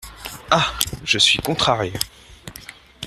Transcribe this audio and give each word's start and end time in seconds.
Ah! 0.49 0.73
je 1.05 1.19
suis 1.19 1.37
contrariée… 1.37 1.93